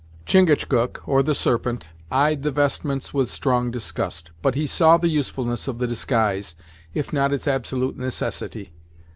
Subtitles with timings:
[0.25, 5.67] Chingachgook, or the Serpent, eyed the vestments with strong disgust; but he saw the usefulness
[5.67, 6.55] of the disguise,
[6.91, 8.73] if not its absolute necessity.